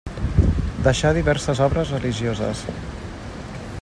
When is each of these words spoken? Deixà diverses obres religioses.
Deixà 0.87 1.11
diverses 1.17 1.61
obres 1.67 1.93
religioses. 1.97 2.65